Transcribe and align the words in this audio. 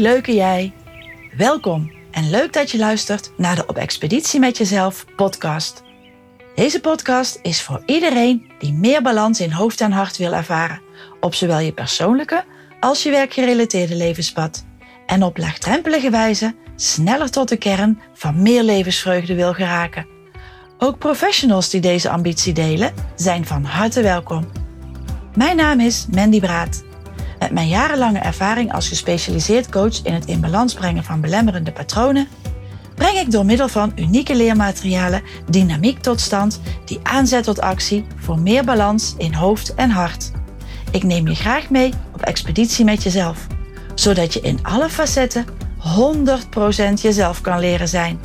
leuke 0.00 0.34
jij. 0.34 0.72
Welkom 1.36 1.92
en 2.10 2.30
leuk 2.30 2.52
dat 2.52 2.70
je 2.70 2.78
luistert 2.78 3.32
naar 3.36 3.56
de 3.56 3.66
Op 3.66 3.76
Expeditie 3.76 4.40
met 4.40 4.56
Jezelf 4.56 5.04
podcast. 5.16 5.82
Deze 6.54 6.80
podcast 6.80 7.38
is 7.42 7.62
voor 7.62 7.82
iedereen 7.86 8.50
die 8.58 8.72
meer 8.72 9.02
balans 9.02 9.40
in 9.40 9.50
hoofd 9.50 9.80
en 9.80 9.92
hart 9.92 10.16
wil 10.16 10.32
ervaren, 10.32 10.80
op 11.20 11.34
zowel 11.34 11.58
je 11.58 11.72
persoonlijke 11.72 12.44
als 12.80 13.02
je 13.02 13.10
werkgerelateerde 13.10 13.96
levenspad. 13.96 14.64
En 15.06 15.22
op 15.22 15.38
laagdrempelige 15.38 16.10
wijze 16.10 16.54
sneller 16.76 17.30
tot 17.30 17.48
de 17.48 17.56
kern 17.56 18.00
van 18.14 18.42
meer 18.42 18.62
levensvreugde 18.62 19.34
wil 19.34 19.52
geraken. 19.52 20.06
Ook 20.78 20.98
professionals 20.98 21.70
die 21.70 21.80
deze 21.80 22.10
ambitie 22.10 22.52
delen, 22.52 22.94
zijn 23.16 23.46
van 23.46 23.64
harte 23.64 24.02
welkom. 24.02 24.50
Mijn 25.34 25.56
naam 25.56 25.80
is 25.80 26.06
Mandy 26.10 26.40
Braat. 26.40 26.88
Met 27.40 27.50
mijn 27.50 27.68
jarenlange 27.68 28.18
ervaring 28.18 28.72
als 28.72 28.88
gespecialiseerd 28.88 29.68
coach 29.68 30.02
in 30.02 30.14
het 30.14 30.24
in 30.24 30.40
balans 30.40 30.74
brengen 30.74 31.04
van 31.04 31.20
belemmerende 31.20 31.72
patronen, 31.72 32.28
breng 32.94 33.18
ik 33.18 33.30
door 33.30 33.44
middel 33.44 33.68
van 33.68 33.92
unieke 33.96 34.36
leermaterialen 34.36 35.22
dynamiek 35.50 35.98
tot 35.98 36.20
stand 36.20 36.60
die 36.84 37.00
aanzet 37.02 37.44
tot 37.44 37.60
actie 37.60 38.04
voor 38.16 38.38
meer 38.38 38.64
balans 38.64 39.14
in 39.18 39.34
hoofd 39.34 39.74
en 39.74 39.90
hart. 39.90 40.30
Ik 40.90 41.02
neem 41.02 41.28
je 41.28 41.34
graag 41.34 41.70
mee 41.70 41.92
op 42.14 42.22
expeditie 42.22 42.84
met 42.84 43.02
jezelf, 43.02 43.46
zodat 43.94 44.32
je 44.32 44.40
in 44.40 44.58
alle 44.62 44.88
facetten 44.88 45.44
100% 45.78 47.00
jezelf 47.00 47.40
kan 47.40 47.60
leren 47.60 47.88
zijn. 47.88 48.20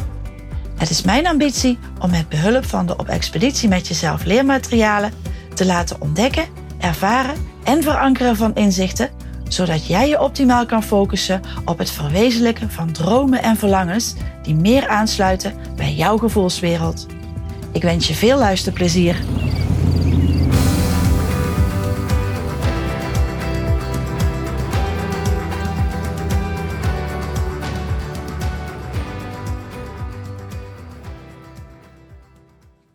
Het 0.78 0.90
is 0.90 1.02
mijn 1.02 1.28
ambitie 1.28 1.78
om 2.00 2.10
met 2.10 2.30
behulp 2.30 2.66
van 2.66 2.86
de 2.86 2.98
op 2.98 3.08
expeditie 3.08 3.70
met 3.70 3.88
jezelf 3.88 4.24
leermaterialen 4.24 5.12
te 5.54 5.66
laten 5.66 6.02
ontdekken, 6.02 6.48
ervaren 6.86 7.36
en 7.64 7.84
verankeren 7.84 8.36
van 8.36 8.56
inzichten, 8.56 9.10
zodat 9.48 9.88
jij 9.88 10.10
je 10.10 10.22
optimaal 10.22 10.66
kan 10.66 10.84
focussen 10.84 11.42
op 11.66 11.78
het 11.78 11.92
verwezenlijken 11.92 12.72
van 12.72 12.92
dromen 12.92 13.42
en 13.42 13.58
verlangens 13.58 14.14
die 14.42 14.56
meer 14.56 14.88
aansluiten 14.88 15.54
bij 15.76 15.94
jouw 15.94 16.18
gevoelswereld. 16.18 17.06
Ik 17.72 17.82
wens 17.82 18.08
je 18.08 18.14
veel 18.14 18.38
luisterplezier. 18.38 19.24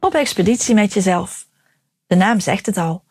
Op 0.01 0.15
expeditie 0.15 0.75
met 0.75 0.93
jezelf. 0.93 1.47
De 2.07 2.17
naam 2.17 2.41
zegt 2.41 2.67
het 2.67 2.77
al. 2.77 3.09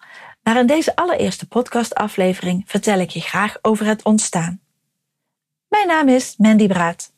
Maar 0.50 0.59
in 0.59 0.67
deze 0.67 0.95
allereerste 0.95 1.47
podcastaflevering 1.47 2.64
vertel 2.66 3.00
ik 3.00 3.09
je 3.09 3.22
graag 3.22 3.58
over 3.61 3.86
het 3.86 4.03
ontstaan. 4.03 4.61
Mijn 5.67 5.88
naam 5.88 6.08
is 6.08 6.36
Mandy 6.38 6.67
Braat. 6.67 7.14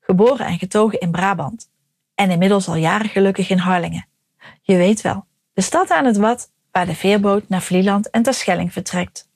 Geboren 0.00 0.46
en 0.46 0.58
getogen 0.58 1.00
in 1.00 1.10
Brabant. 1.10 1.70
En 2.14 2.30
inmiddels 2.30 2.68
al 2.68 2.74
jaren 2.74 3.08
gelukkig 3.08 3.50
in 3.50 3.58
Harlingen. 3.58 4.06
Je 4.62 4.76
weet 4.76 5.00
wel, 5.00 5.26
de 5.52 5.60
stad 5.60 5.90
aan 5.90 6.04
het 6.04 6.16
Wad 6.16 6.50
waar 6.70 6.86
de 6.86 6.94
veerboot 6.94 7.48
naar 7.48 7.62
Vlieland 7.62 8.10
en 8.10 8.22
Terschelling 8.22 8.72
vertrekt. 8.72 9.28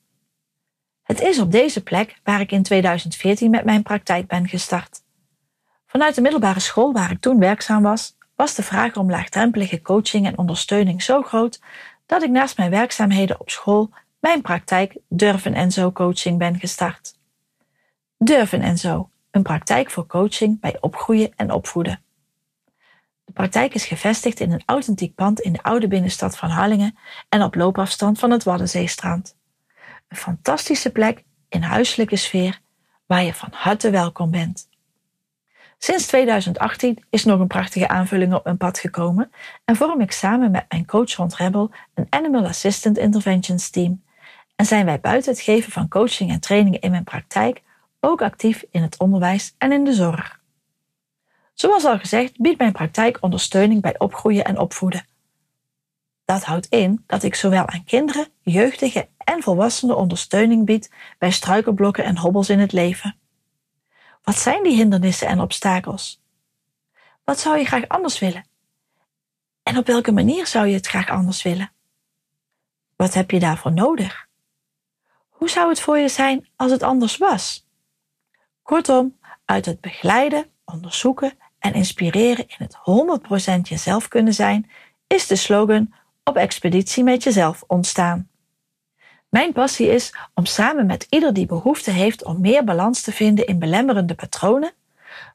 Het 1.03 1.21
is 1.21 1.39
op 1.39 1.51
deze 1.51 1.83
plek 1.83 2.19
waar 2.23 2.39
ik 2.39 2.51
in 2.51 2.63
2014 2.63 3.49
met 3.49 3.65
mijn 3.65 3.83
praktijk 3.83 4.27
ben 4.27 4.47
gestart. 4.47 5.03
Vanuit 5.85 6.15
de 6.15 6.21
middelbare 6.21 6.59
school 6.59 6.93
waar 6.93 7.11
ik 7.11 7.19
toen 7.19 7.39
werkzaam 7.39 7.83
was, 7.83 8.17
was 8.35 8.55
de 8.55 8.63
vraag 8.63 8.95
om 8.95 9.09
laagdrempelige 9.09 9.81
coaching 9.81 10.25
en 10.25 10.37
ondersteuning 10.37 11.03
zo 11.03 11.21
groot 11.21 11.59
dat 12.11 12.23
ik 12.23 12.29
naast 12.29 12.57
mijn 12.57 12.69
werkzaamheden 12.69 13.39
op 13.39 13.49
school 13.49 13.89
mijn 14.19 14.41
praktijk 14.41 14.97
Durven 15.09 15.53
en 15.53 15.71
Zo 15.71 15.91
coaching 15.91 16.37
ben 16.37 16.59
gestart. 16.59 17.15
Durven 18.17 18.61
en 18.61 18.77
Zo, 18.77 19.09
een 19.31 19.41
praktijk 19.41 19.91
voor 19.91 20.05
coaching 20.05 20.59
bij 20.59 20.77
opgroeien 20.81 21.31
en 21.35 21.51
opvoeden. 21.51 22.03
De 23.23 23.31
praktijk 23.33 23.73
is 23.73 23.85
gevestigd 23.85 24.39
in 24.39 24.51
een 24.51 24.63
authentiek 24.65 25.15
pand 25.15 25.39
in 25.39 25.53
de 25.53 25.63
oude 25.63 25.87
binnenstad 25.87 26.37
van 26.37 26.49
Harlingen 26.49 26.97
en 27.29 27.43
op 27.43 27.55
loopafstand 27.55 28.19
van 28.19 28.31
het 28.31 28.43
Waddenzeestrand. 28.43 29.37
Een 30.07 30.17
fantastische 30.17 30.91
plek 30.91 31.23
in 31.49 31.61
huiselijke 31.61 32.15
sfeer 32.15 32.59
waar 33.05 33.23
je 33.23 33.33
van 33.33 33.49
harte 33.51 33.89
welkom 33.89 34.31
bent. 34.31 34.69
Sinds 35.83 36.07
2018 36.07 37.03
is 37.09 37.25
nog 37.25 37.39
een 37.39 37.47
prachtige 37.47 37.87
aanvulling 37.87 38.33
op 38.33 38.43
mijn 38.43 38.57
pad 38.57 38.79
gekomen 38.79 39.31
en 39.65 39.75
vorm 39.75 40.01
ik 40.01 40.11
samen 40.11 40.51
met 40.51 40.65
mijn 40.69 40.85
coach 40.85 41.15
Rond 41.15 41.35
Rebel 41.35 41.71
een 41.93 42.07
Animal 42.09 42.45
Assistant 42.45 42.97
Interventions 42.97 43.69
team. 43.69 44.03
En 44.55 44.65
zijn 44.65 44.85
wij 44.85 44.99
buiten 44.99 45.31
het 45.31 45.41
geven 45.41 45.71
van 45.71 45.87
coaching 45.87 46.31
en 46.31 46.39
trainingen 46.39 46.79
in 46.79 46.91
mijn 46.91 47.03
praktijk 47.03 47.61
ook 47.99 48.21
actief 48.21 48.63
in 48.71 48.81
het 48.81 48.99
onderwijs 48.99 49.55
en 49.57 49.71
in 49.71 49.83
de 49.83 49.93
zorg. 49.93 50.39
Zoals 51.53 51.85
al 51.85 51.99
gezegd 51.99 52.37
biedt 52.37 52.57
mijn 52.57 52.71
praktijk 52.71 53.17
ondersteuning 53.21 53.81
bij 53.81 53.95
opgroeien 53.97 54.45
en 54.45 54.59
opvoeden. 54.59 55.05
Dat 56.25 56.43
houdt 56.43 56.67
in 56.67 57.03
dat 57.07 57.23
ik 57.23 57.35
zowel 57.35 57.67
aan 57.67 57.83
kinderen, 57.83 58.27
jeugdigen 58.41 59.07
en 59.17 59.41
volwassenen 59.41 59.97
ondersteuning 59.97 60.65
bied 60.65 60.91
bij 61.17 61.31
struikelblokken 61.31 62.03
en 62.03 62.17
hobbels 62.17 62.49
in 62.49 62.59
het 62.59 62.71
leven. 62.71 63.20
Wat 64.23 64.37
zijn 64.37 64.63
die 64.63 64.75
hindernissen 64.75 65.27
en 65.27 65.39
obstakels? 65.39 66.21
Wat 67.23 67.39
zou 67.39 67.57
je 67.57 67.65
graag 67.65 67.87
anders 67.87 68.19
willen? 68.19 68.47
En 69.63 69.77
op 69.77 69.87
welke 69.87 70.11
manier 70.11 70.47
zou 70.47 70.67
je 70.67 70.73
het 70.73 70.87
graag 70.87 71.09
anders 71.09 71.43
willen? 71.43 71.71
Wat 72.95 73.13
heb 73.13 73.31
je 73.31 73.39
daarvoor 73.39 73.71
nodig? 73.71 74.27
Hoe 75.29 75.49
zou 75.49 75.69
het 75.69 75.81
voor 75.81 75.97
je 75.97 76.09
zijn 76.09 76.49
als 76.55 76.71
het 76.71 76.83
anders 76.83 77.17
was? 77.17 77.67
Kortom, 78.61 79.17
uit 79.45 79.65
het 79.65 79.81
begeleiden, 79.81 80.49
onderzoeken 80.65 81.33
en 81.59 81.73
inspireren 81.73 82.47
in 82.47 82.57
het 82.57 82.77
100% 83.57 83.61
jezelf 83.61 84.07
kunnen 84.07 84.33
zijn, 84.33 84.69
is 85.07 85.27
de 85.27 85.35
slogan 85.35 85.93
op 86.23 86.35
expeditie 86.35 87.03
met 87.03 87.23
jezelf 87.23 87.63
ontstaan. 87.67 88.30
Mijn 89.31 89.53
passie 89.53 89.87
is 89.87 90.13
om 90.33 90.45
samen 90.45 90.85
met 90.85 91.07
ieder 91.09 91.33
die 91.33 91.45
behoefte 91.45 91.91
heeft 91.91 92.23
om 92.23 92.41
meer 92.41 92.63
balans 92.63 93.01
te 93.01 93.11
vinden 93.11 93.47
in 93.47 93.59
belemmerende 93.59 94.15
patronen, 94.15 94.71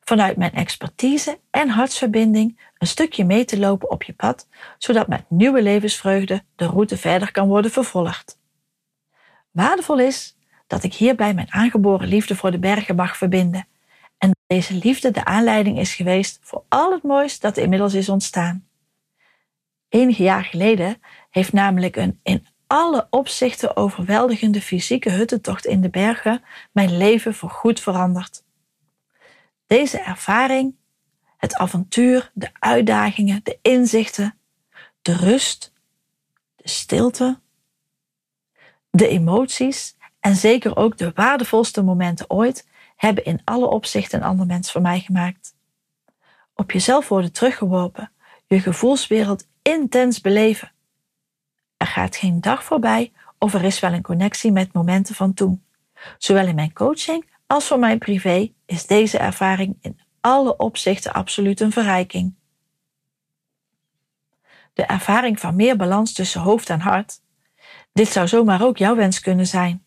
vanuit 0.00 0.36
mijn 0.36 0.52
expertise 0.52 1.38
en 1.50 1.68
hartsverbinding 1.68 2.60
een 2.78 2.86
stukje 2.86 3.24
mee 3.24 3.44
te 3.44 3.58
lopen 3.58 3.90
op 3.90 4.02
je 4.02 4.12
pad, 4.12 4.48
zodat 4.78 5.08
met 5.08 5.24
nieuwe 5.28 5.62
levensvreugde 5.62 6.42
de 6.56 6.66
route 6.66 6.96
verder 6.96 7.32
kan 7.32 7.48
worden 7.48 7.70
vervolgd. 7.70 8.38
Waardevol 9.50 9.98
is 9.98 10.36
dat 10.66 10.82
ik 10.82 10.94
hierbij 10.94 11.34
mijn 11.34 11.52
aangeboren 11.52 12.08
liefde 12.08 12.36
voor 12.36 12.50
de 12.50 12.58
bergen 12.58 12.96
mag 12.96 13.16
verbinden 13.16 13.66
en 14.18 14.28
dat 14.28 14.38
deze 14.46 14.74
liefde 14.74 15.10
de 15.10 15.24
aanleiding 15.24 15.78
is 15.78 15.94
geweest 15.94 16.38
voor 16.42 16.62
al 16.68 16.92
het 16.92 17.02
moois 17.02 17.40
dat 17.40 17.56
inmiddels 17.56 17.94
is 17.94 18.08
ontstaan. 18.08 18.66
Enige 19.88 20.22
jaar 20.22 20.44
geleden 20.44 21.00
heeft 21.30 21.52
namelijk 21.52 21.96
een 21.96 22.20
in 22.22 22.46
alle 22.66 23.06
opzichten 23.10 23.76
overweldigende 23.76 24.60
fysieke 24.60 25.10
huttentocht 25.10 25.66
in 25.66 25.80
de 25.80 25.90
bergen 25.90 26.42
mijn 26.72 26.96
leven 26.96 27.34
voorgoed 27.34 27.80
veranderd. 27.80 28.44
Deze 29.66 29.98
ervaring, 29.98 30.76
het 31.36 31.54
avontuur, 31.54 32.30
de 32.34 32.50
uitdagingen, 32.52 33.40
de 33.42 33.58
inzichten, 33.62 34.38
de 35.02 35.16
rust, 35.16 35.72
de 36.56 36.68
stilte, 36.68 37.40
de 38.90 39.08
emoties 39.08 39.96
en 40.20 40.36
zeker 40.36 40.76
ook 40.76 40.96
de 40.96 41.12
waardevolste 41.14 41.82
momenten 41.82 42.30
ooit 42.30 42.68
hebben 42.96 43.24
in 43.24 43.40
alle 43.44 43.66
opzichten 43.66 44.18
een 44.18 44.26
ander 44.26 44.46
mens 44.46 44.72
voor 44.72 44.80
mij 44.80 45.00
gemaakt. 45.00 45.54
Op 46.54 46.70
jezelf 46.70 47.08
worden 47.08 47.32
teruggeworpen, 47.32 48.12
je 48.46 48.60
gevoelswereld 48.60 49.46
intens 49.62 50.20
beleven 50.20 50.72
er 51.86 51.92
gaat 51.92 52.16
geen 52.16 52.40
dag 52.40 52.64
voorbij 52.64 53.12
of 53.38 53.54
er 53.54 53.64
is 53.64 53.80
wel 53.80 53.92
een 53.92 54.02
connectie 54.02 54.52
met 54.52 54.72
momenten 54.72 55.14
van 55.14 55.34
toen. 55.34 55.64
Zowel 56.18 56.46
in 56.46 56.54
mijn 56.54 56.72
coaching 56.72 57.30
als 57.46 57.66
voor 57.66 57.78
mijn 57.78 57.98
privé 57.98 58.52
is 58.66 58.86
deze 58.86 59.18
ervaring 59.18 59.76
in 59.80 60.00
alle 60.20 60.56
opzichten 60.56 61.12
absoluut 61.12 61.60
een 61.60 61.72
verrijking. 61.72 62.34
De 64.72 64.82
ervaring 64.82 65.40
van 65.40 65.56
meer 65.56 65.76
balans 65.76 66.12
tussen 66.12 66.40
hoofd 66.40 66.70
en 66.70 66.80
hart. 66.80 67.20
Dit 67.92 68.08
zou 68.08 68.28
zomaar 68.28 68.62
ook 68.62 68.76
jouw 68.76 68.94
wens 68.94 69.20
kunnen 69.20 69.46
zijn. 69.46 69.84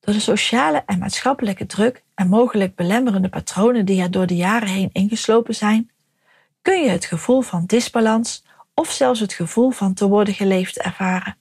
Door 0.00 0.14
de 0.14 0.20
sociale 0.20 0.82
en 0.86 0.98
maatschappelijke 0.98 1.66
druk 1.66 2.04
en 2.14 2.28
mogelijk 2.28 2.74
belemmerende 2.74 3.28
patronen 3.28 3.84
die 3.84 4.02
er 4.02 4.10
door 4.10 4.26
de 4.26 4.36
jaren 4.36 4.68
heen 4.68 4.90
ingeslopen 4.92 5.54
zijn, 5.54 5.90
kun 6.62 6.82
je 6.82 6.88
het 6.88 7.04
gevoel 7.04 7.40
van 7.40 7.66
disbalans 7.66 8.46
of 8.78 8.90
zelfs 8.90 9.20
het 9.20 9.32
gevoel 9.32 9.70
van 9.70 9.94
te 9.94 10.08
worden 10.08 10.34
geleefd 10.34 10.78
ervaren. 10.78 11.36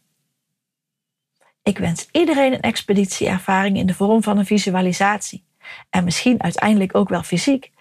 Ik 1.64 1.78
wens 1.78 2.08
iedereen 2.12 2.54
een 2.54 2.62
expeditieervaring 2.62 3.78
in 3.78 3.86
de 3.86 3.94
vorm 3.94 4.24
van 4.24 4.38
een 4.38 4.46
visualisatie 4.46 5.46
en 5.90 6.04
misschien 6.04 6.44
uiteindelijk 6.44 6.96
ook 6.96 7.10
wel 7.10 7.24
fysiek, 7.24 7.72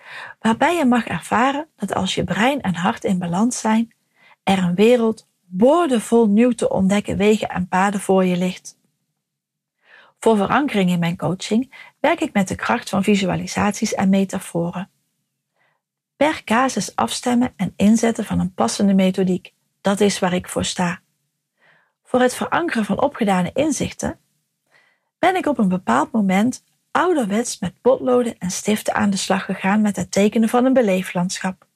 waarbij 0.40 0.76
je 0.76 0.84
mag 0.84 1.06
ervaren 1.06 1.68
dat 1.76 1.94
als 1.94 2.14
je 2.14 2.24
brein 2.24 2.60
en 2.60 2.74
hart 2.74 3.04
in 3.04 3.18
balans 3.18 3.60
zijn, 3.60 3.94
er 4.42 4.58
een 4.58 4.74
wereld 4.74 5.28
boordevol 5.44 6.26
nieuw 6.26 6.52
te 6.52 6.70
ontdekken 6.70 7.16
wegen 7.16 7.48
en 7.48 7.68
paden 7.68 8.00
voor 8.00 8.24
je 8.24 8.36
ligt. 8.36 8.78
Voor 10.18 10.36
verankering 10.36 10.90
in 10.90 10.98
mijn 10.98 11.16
coaching 11.16 11.74
werk 12.00 12.20
ik 12.20 12.32
met 12.32 12.48
de 12.48 12.54
kracht 12.54 12.88
van 12.88 13.02
visualisaties 13.02 13.94
en 13.94 14.08
metaforen. 14.08 14.90
Per 16.16 16.44
casus 16.44 16.96
afstemmen 16.96 17.52
en 17.56 17.72
inzetten 17.76 18.24
van 18.24 18.40
een 18.40 18.54
passende 18.54 18.94
methodiek, 18.94 19.52
dat 19.80 20.00
is 20.00 20.18
waar 20.18 20.32
ik 20.32 20.48
voor 20.48 20.64
sta. 20.64 21.00
Voor 22.04 22.20
het 22.20 22.34
verankeren 22.34 22.84
van 22.84 23.02
opgedane 23.02 23.50
inzichten 23.54 24.18
ben 25.18 25.36
ik 25.36 25.46
op 25.46 25.58
een 25.58 25.68
bepaald 25.68 26.12
moment 26.12 26.64
ouderwets 26.90 27.58
met 27.58 27.80
potloden 27.80 28.38
en 28.38 28.50
stiften 28.50 28.94
aan 28.94 29.10
de 29.10 29.16
slag 29.16 29.44
gegaan 29.44 29.80
met 29.80 29.96
het 29.96 30.10
tekenen 30.10 30.48
van 30.48 30.64
een 30.64 30.72
beleeflandschap. 30.72 31.66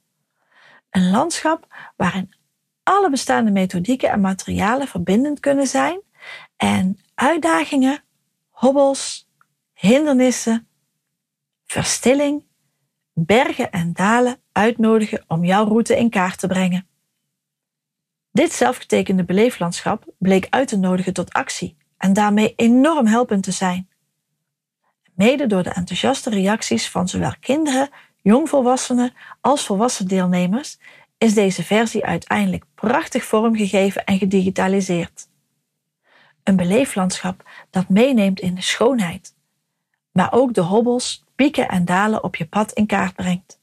Een 0.90 1.10
landschap 1.10 1.66
waarin 1.96 2.34
alle 2.82 3.10
bestaande 3.10 3.50
methodieken 3.50 4.10
en 4.10 4.20
materialen 4.20 4.88
verbindend 4.88 5.40
kunnen 5.40 5.66
zijn 5.66 6.00
en 6.56 6.98
uitdagingen, 7.14 8.04
hobbels, 8.50 9.28
hindernissen, 9.74 10.68
verstilling, 11.66 12.44
bergen 13.12 13.70
en 13.70 13.92
dalen 13.92 14.40
uitnodigen 14.52 15.24
om 15.26 15.44
jouw 15.44 15.64
route 15.64 15.96
in 15.96 16.10
kaart 16.10 16.38
te 16.38 16.46
brengen. 16.46 16.88
Dit 18.32 18.52
zelfgetekende 18.52 19.24
beleeflandschap 19.24 20.04
bleek 20.18 20.46
uit 20.50 20.68
te 20.68 20.76
nodigen 20.76 21.12
tot 21.12 21.32
actie 21.32 21.76
en 21.96 22.12
daarmee 22.12 22.52
enorm 22.56 23.06
helpend 23.06 23.42
te 23.42 23.52
zijn. 23.52 23.88
Mede 25.14 25.46
door 25.46 25.62
de 25.62 25.70
enthousiaste 25.70 26.30
reacties 26.30 26.90
van 26.90 27.08
zowel 27.08 27.34
kinderen, 27.40 27.88
jongvolwassenen 28.22 29.14
als 29.40 29.66
volwassen 29.66 30.08
deelnemers 30.08 30.78
is 31.18 31.34
deze 31.34 31.64
versie 31.64 32.04
uiteindelijk 32.04 32.64
prachtig 32.74 33.24
vormgegeven 33.24 34.04
en 34.04 34.18
gedigitaliseerd. 34.18 35.28
Een 36.42 36.56
beleeflandschap 36.56 37.48
dat 37.70 37.88
meeneemt 37.88 38.40
in 38.40 38.54
de 38.54 38.62
schoonheid, 38.62 39.34
maar 40.12 40.32
ook 40.32 40.54
de 40.54 40.60
hobbels, 40.60 41.24
pieken 41.40 41.68
en 41.68 41.84
dalen 41.84 42.24
op 42.24 42.36
je 42.36 42.46
pad 42.46 42.72
in 42.72 42.86
kaart 42.86 43.14
brengt. 43.14 43.60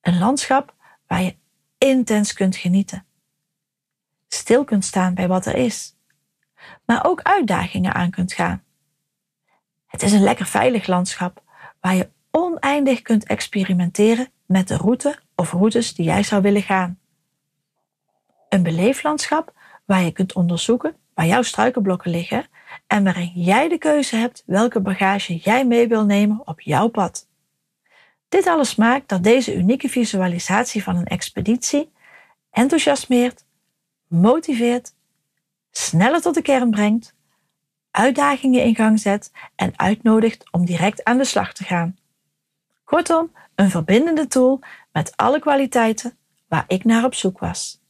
Een 0.00 0.18
landschap 0.18 0.74
waar 1.06 1.22
je 1.22 1.36
intens 1.78 2.32
kunt 2.32 2.56
genieten, 2.56 3.06
stil 4.28 4.64
kunt 4.64 4.84
staan 4.84 5.14
bij 5.14 5.28
wat 5.28 5.46
er 5.46 5.54
is, 5.54 5.96
maar 6.84 7.04
ook 7.04 7.22
uitdagingen 7.22 7.94
aan 7.94 8.10
kunt 8.10 8.32
gaan. 8.32 8.64
Het 9.86 10.02
is 10.02 10.12
een 10.12 10.22
lekker 10.22 10.46
veilig 10.46 10.86
landschap 10.86 11.42
waar 11.80 11.94
je 11.94 12.10
oneindig 12.30 13.02
kunt 13.02 13.24
experimenteren 13.24 14.30
met 14.46 14.68
de 14.68 14.76
route 14.76 15.18
of 15.34 15.52
routes 15.52 15.94
die 15.94 16.04
jij 16.04 16.22
zou 16.22 16.42
willen 16.42 16.62
gaan. 16.62 16.98
Een 18.48 18.62
beleeflandschap 18.62 19.52
waar 19.84 20.02
je 20.02 20.12
kunt 20.12 20.32
onderzoeken 20.32 20.96
waar 21.14 21.26
jouw 21.26 21.42
struikenblokken 21.42 22.10
liggen 22.10 22.46
en 22.86 23.04
waarin 23.04 23.32
jij 23.34 23.68
de 23.68 23.78
keuze 23.78 24.16
hebt 24.16 24.42
welke 24.46 24.80
bagage 24.80 25.36
jij 25.36 25.66
mee 25.66 25.88
wil 25.88 26.04
nemen 26.04 26.42
op 26.44 26.60
jouw 26.60 26.88
pad. 26.88 27.28
Dit 28.28 28.46
alles 28.46 28.74
maakt 28.74 29.08
dat 29.08 29.22
deze 29.22 29.54
unieke 29.54 29.88
visualisatie 29.88 30.82
van 30.82 30.96
een 30.96 31.06
expeditie 31.06 31.92
enthousiasmeert, 32.50 33.44
motiveert, 34.06 34.94
sneller 35.70 36.20
tot 36.20 36.34
de 36.34 36.42
kern 36.42 36.70
brengt, 36.70 37.14
uitdagingen 37.90 38.64
in 38.64 38.74
gang 38.74 39.00
zet 39.00 39.32
en 39.54 39.72
uitnodigt 39.78 40.52
om 40.52 40.64
direct 40.64 41.04
aan 41.04 41.18
de 41.18 41.24
slag 41.24 41.52
te 41.52 41.64
gaan. 41.64 41.96
Kortom, 42.84 43.32
een 43.54 43.70
verbindende 43.70 44.26
tool 44.26 44.60
met 44.92 45.16
alle 45.16 45.40
kwaliteiten 45.40 46.16
waar 46.48 46.64
ik 46.66 46.84
naar 46.84 47.04
op 47.04 47.14
zoek 47.14 47.38
was. 47.38 47.81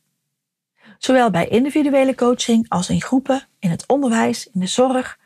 Zowel 1.04 1.30
bij 1.30 1.48
individuele 1.48 2.14
coaching 2.14 2.68
als 2.68 2.88
in 2.88 3.02
groepen, 3.02 3.48
in 3.58 3.70
het 3.70 3.86
onderwijs, 3.86 4.48
in 4.52 4.60
de 4.60 4.66
zorg 4.66 5.18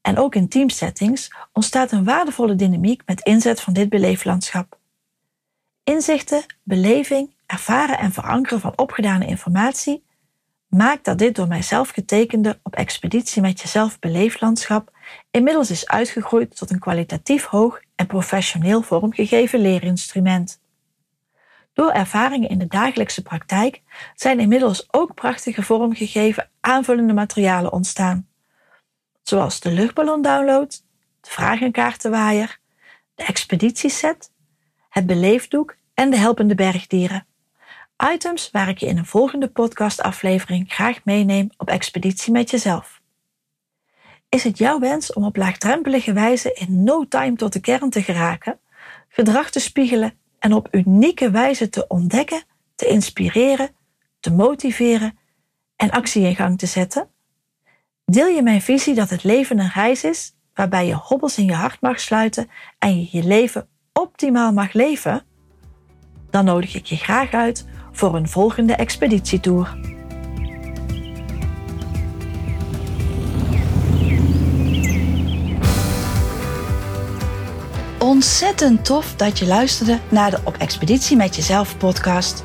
en 0.00 0.18
ook 0.18 0.34
in 0.34 0.48
teamsettings 0.48 1.30
ontstaat 1.52 1.92
een 1.92 2.04
waardevolle 2.04 2.54
dynamiek 2.54 3.02
met 3.06 3.20
inzet 3.20 3.60
van 3.60 3.72
dit 3.72 3.88
beleeflandschap. 3.88 4.78
Inzichten, 5.84 6.44
beleving, 6.62 7.34
ervaren 7.46 7.98
en 7.98 8.12
verankeren 8.12 8.60
van 8.60 8.72
opgedane 8.76 9.26
informatie 9.26 10.04
maakt 10.68 11.04
dat 11.04 11.18
dit 11.18 11.34
door 11.34 11.48
mijzelf 11.48 11.88
getekende 11.88 12.58
op 12.62 12.74
expeditie 12.74 13.42
met 13.42 13.60
jezelf 13.60 13.98
beleeflandschap 13.98 14.92
inmiddels 15.30 15.70
is 15.70 15.88
uitgegroeid 15.88 16.56
tot 16.56 16.70
een 16.70 16.78
kwalitatief 16.78 17.44
hoog 17.44 17.80
en 17.94 18.06
professioneel 18.06 18.82
vormgegeven 18.82 19.60
leerinstrument. 19.60 20.60
Door 21.78 21.92
ervaringen 21.92 22.48
in 22.48 22.58
de 22.58 22.66
dagelijkse 22.66 23.22
praktijk 23.22 23.82
zijn 24.14 24.40
inmiddels 24.40 24.88
ook 24.90 25.14
prachtige 25.14 25.62
vormgegeven 25.62 26.50
aanvullende 26.60 27.12
materialen 27.12 27.72
ontstaan, 27.72 28.28
zoals 29.22 29.60
de 29.60 29.70
luchtballon-download, 29.70 30.70
de 31.20 31.30
vragenkaartenwaaier, 31.30 32.58
de 33.14 33.24
expeditieset, 33.24 34.30
het 34.88 35.06
beleefdoek 35.06 35.76
en 35.94 36.10
de 36.10 36.16
helpende 36.16 36.54
bergdieren. 36.54 37.26
Items 38.12 38.50
waar 38.50 38.68
ik 38.68 38.78
je 38.78 38.86
in 38.86 38.98
een 38.98 39.06
volgende 39.06 39.48
podcastaflevering 39.48 40.72
graag 40.72 41.04
meeneem 41.04 41.50
op 41.56 41.68
expeditie 41.68 42.32
met 42.32 42.50
jezelf. 42.50 43.00
Is 44.28 44.44
het 44.44 44.58
jouw 44.58 44.78
wens 44.78 45.12
om 45.12 45.24
op 45.24 45.36
laagdrempelige 45.36 46.12
wijze 46.12 46.52
in 46.52 46.82
no 46.84 47.08
time 47.08 47.36
tot 47.36 47.52
de 47.52 47.60
kern 47.60 47.90
te 47.90 48.02
geraken, 48.02 48.58
gedrag 49.08 49.50
te 49.50 49.60
spiegelen 49.60 50.18
en 50.38 50.52
op 50.52 50.68
unieke 50.70 51.30
wijze 51.30 51.68
te 51.68 51.86
ontdekken, 51.86 52.42
te 52.74 52.86
inspireren, 52.86 53.70
te 54.20 54.32
motiveren 54.32 55.18
en 55.76 55.90
actie 55.90 56.22
in 56.22 56.36
gang 56.36 56.58
te 56.58 56.66
zetten? 56.66 57.08
Deel 58.04 58.26
je 58.26 58.42
mijn 58.42 58.62
visie 58.62 58.94
dat 58.94 59.10
het 59.10 59.24
leven 59.24 59.58
een 59.58 59.70
reis 59.70 60.04
is 60.04 60.34
waarbij 60.54 60.86
je 60.86 60.94
hobbels 60.94 61.38
in 61.38 61.44
je 61.44 61.54
hart 61.54 61.80
mag 61.80 62.00
sluiten 62.00 62.50
en 62.78 63.00
je 63.00 63.08
je 63.10 63.24
leven 63.24 63.68
optimaal 63.92 64.52
mag 64.52 64.72
leven? 64.72 65.22
Dan 66.30 66.44
nodig 66.44 66.74
ik 66.74 66.86
je 66.86 66.96
graag 66.96 67.32
uit 67.32 67.66
voor 67.92 68.14
een 68.14 68.28
volgende 68.28 68.74
expeditietour. 68.74 69.96
Ontzettend 78.08 78.84
tof 78.84 79.14
dat 79.16 79.38
je 79.38 79.46
luisterde 79.46 79.98
naar 80.08 80.30
de 80.30 80.38
Op 80.44 80.56
Expeditie 80.56 81.16
met 81.16 81.36
Jezelf 81.36 81.76
podcast. 81.76 82.44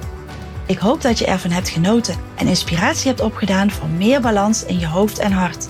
Ik 0.67 0.77
hoop 0.77 1.01
dat 1.01 1.19
je 1.19 1.25
ervan 1.25 1.51
hebt 1.51 1.69
genoten 1.69 2.15
en 2.35 2.47
inspiratie 2.47 3.07
hebt 3.07 3.21
opgedaan 3.21 3.71
voor 3.71 3.87
meer 3.87 4.21
balans 4.21 4.65
in 4.65 4.79
je 4.79 4.87
hoofd 4.87 5.19
en 5.19 5.31
hart. 5.31 5.69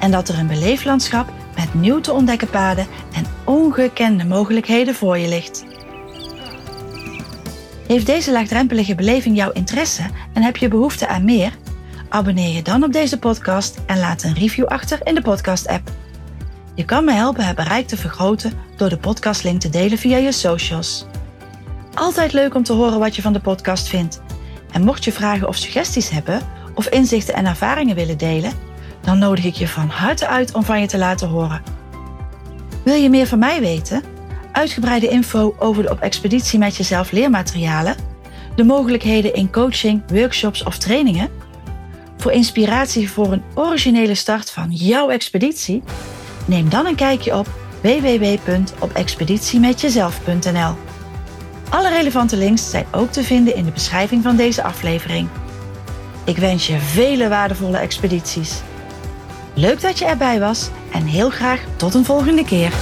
En 0.00 0.10
dat 0.10 0.28
er 0.28 0.38
een 0.38 0.46
beleeflandschap 0.46 1.32
met 1.56 1.74
nieuw 1.74 2.00
te 2.00 2.12
ontdekken 2.12 2.50
paden 2.50 2.86
en 3.12 3.24
ongekende 3.44 4.24
mogelijkheden 4.24 4.94
voor 4.94 5.18
je 5.18 5.28
ligt. 5.28 5.64
Heeft 7.86 8.06
deze 8.06 8.32
laagdrempelige 8.32 8.94
beleving 8.94 9.36
jouw 9.36 9.50
interesse 9.50 10.02
en 10.32 10.42
heb 10.42 10.56
je 10.56 10.68
behoefte 10.68 11.08
aan 11.08 11.24
meer? 11.24 11.52
Abonneer 12.08 12.54
je 12.54 12.62
dan 12.62 12.84
op 12.84 12.92
deze 12.92 13.18
podcast 13.18 13.78
en 13.86 13.98
laat 13.98 14.22
een 14.22 14.34
review 14.34 14.66
achter 14.66 14.98
in 15.02 15.14
de 15.14 15.22
podcast-app. 15.22 15.90
Je 16.78 16.84
kan 16.84 17.04
me 17.04 17.12
helpen 17.12 17.44
het 17.44 17.56
bereik 17.56 17.86
te 17.86 17.96
vergroten 17.96 18.52
door 18.76 18.88
de 18.88 18.98
podcastlink 18.98 19.60
te 19.60 19.68
delen 19.68 19.98
via 19.98 20.16
je 20.16 20.32
socials. 20.32 21.06
Altijd 21.94 22.32
leuk 22.32 22.54
om 22.54 22.62
te 22.62 22.72
horen 22.72 22.98
wat 22.98 23.16
je 23.16 23.22
van 23.22 23.32
de 23.32 23.40
podcast 23.40 23.88
vindt. 23.88 24.20
En 24.72 24.84
mocht 24.84 25.04
je 25.04 25.12
vragen 25.12 25.48
of 25.48 25.56
suggesties 25.56 26.08
hebben, 26.08 26.40
of 26.74 26.88
inzichten 26.88 27.34
en 27.34 27.46
ervaringen 27.46 27.94
willen 27.94 28.18
delen, 28.18 28.52
dan 29.00 29.18
nodig 29.18 29.44
ik 29.44 29.54
je 29.54 29.68
van 29.68 29.88
harte 29.88 30.26
uit 30.26 30.52
om 30.52 30.62
van 30.62 30.80
je 30.80 30.86
te 30.86 30.98
laten 30.98 31.28
horen. 31.28 31.62
Wil 32.82 32.94
je 32.94 33.10
meer 33.10 33.26
van 33.26 33.38
mij 33.38 33.60
weten? 33.60 34.02
Uitgebreide 34.52 35.08
info 35.08 35.54
over 35.58 35.82
de 35.82 35.90
op 35.90 36.00
expeditie 36.00 36.58
met 36.58 36.76
jezelf 36.76 37.10
leermaterialen, 37.10 37.96
de 38.56 38.64
mogelijkheden 38.64 39.34
in 39.34 39.50
coaching, 39.50 40.02
workshops 40.12 40.62
of 40.62 40.78
trainingen? 40.78 41.28
Voor 42.16 42.32
inspiratie 42.32 43.10
voor 43.10 43.32
een 43.32 43.42
originele 43.54 44.14
start 44.14 44.50
van 44.50 44.70
jouw 44.70 45.08
expeditie? 45.10 45.82
Neem 46.48 46.68
dan 46.68 46.86
een 46.86 46.94
kijkje 46.94 47.36
op 47.36 47.46
www.opexpeditiemetjezelf.nl. 47.80 50.74
Alle 51.68 51.88
relevante 51.88 52.36
links 52.36 52.70
zijn 52.70 52.86
ook 52.92 53.10
te 53.10 53.22
vinden 53.22 53.54
in 53.54 53.64
de 53.64 53.70
beschrijving 53.70 54.22
van 54.22 54.36
deze 54.36 54.62
aflevering. 54.62 55.28
Ik 56.24 56.36
wens 56.36 56.66
je 56.66 56.78
vele 56.78 57.28
waardevolle 57.28 57.78
expedities. 57.78 58.60
Leuk 59.54 59.80
dat 59.80 59.98
je 59.98 60.04
erbij 60.04 60.40
was 60.40 60.68
en 60.92 61.04
heel 61.04 61.30
graag 61.30 61.64
tot 61.76 61.94
een 61.94 62.04
volgende 62.04 62.44
keer. 62.44 62.72